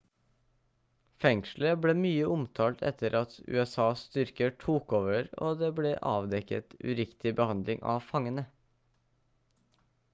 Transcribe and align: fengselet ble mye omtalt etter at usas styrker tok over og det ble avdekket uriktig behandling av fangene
fengselet 1.23 1.81
ble 1.81 1.93
mye 1.99 2.29
omtalt 2.35 2.79
etter 2.91 3.17
at 3.19 3.35
usas 3.57 4.01
styrker 4.07 4.55
tok 4.63 4.95
over 4.99 5.29
og 5.47 5.59
det 5.59 5.69
ble 5.81 5.91
avdekket 6.13 6.73
uriktig 6.93 7.35
behandling 7.41 7.85
av 7.95 8.03
fangene 8.07 8.47